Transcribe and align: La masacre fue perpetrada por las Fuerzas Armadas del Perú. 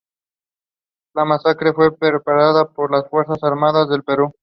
La 1.13 1.25
masacre 1.25 1.73
fue 1.73 1.95
perpetrada 1.95 2.65
por 2.67 2.91
las 2.91 3.07
Fuerzas 3.07 3.37
Armadas 3.43 3.87
del 3.87 4.01
Perú. 4.03 4.33